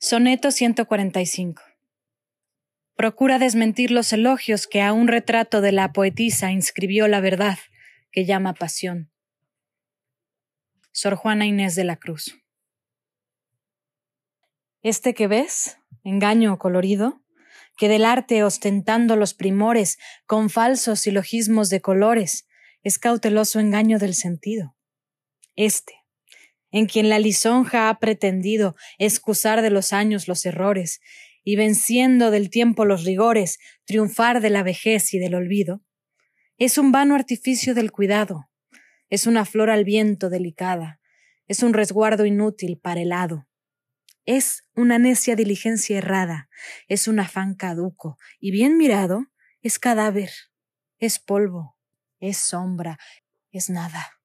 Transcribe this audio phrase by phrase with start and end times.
[0.00, 1.60] Soneto 145
[2.94, 7.58] Procura desmentir los elogios que a un retrato de la poetisa inscribió la verdad
[8.12, 9.10] que llama pasión.
[10.92, 12.40] Sor Juana Inés de la Cruz.
[14.82, 17.20] Este que ves, engaño colorido,
[17.76, 22.46] que del arte ostentando los primores con falsos silogismos de colores,
[22.84, 24.76] es cauteloso engaño del sentido.
[25.56, 25.94] Este,
[26.70, 31.00] en quien la lisonja ha pretendido excusar de los años los errores
[31.44, 35.82] y venciendo del tiempo los rigores, triunfar de la vejez y del olvido,
[36.58, 38.50] es un vano artificio del cuidado,
[39.08, 41.00] es una flor al viento delicada,
[41.46, 43.46] es un resguardo inútil para el hado,
[44.26, 46.50] es una necia diligencia errada,
[46.88, 49.26] es un afán caduco, y bien mirado,
[49.62, 50.30] es cadáver,
[50.98, 51.78] es polvo,
[52.20, 52.98] es sombra,
[53.52, 54.17] es nada.